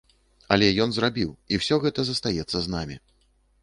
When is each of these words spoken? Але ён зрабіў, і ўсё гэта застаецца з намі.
Але 0.55 0.69
ён 0.85 0.89
зрабіў, 0.95 1.29
і 1.53 1.61
ўсё 1.63 1.81
гэта 1.87 1.99
застаецца 2.11 2.57
з 2.67 2.77
намі. 2.79 2.95